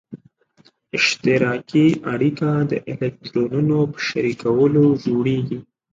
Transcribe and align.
اشتراکي 0.97 1.85
اړیکه 2.13 2.49
د 2.71 2.73
الکترونونو 2.91 3.77
په 3.91 3.99
شریکولو 4.07 4.83
جوړیږي. 5.05 5.59